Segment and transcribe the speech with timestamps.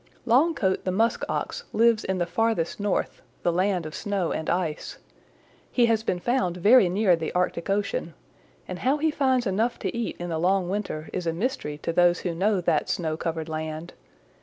[0.25, 4.97] "Longcoat the Musk Ox lives in the Farthest North, the land of snow and ice.
[5.71, 8.15] He has been found very near the Arctic Ocean,
[8.67, 11.93] and how he finds enough to eat in the long winter is a mystery to
[11.93, 13.93] those who know that snow covered land.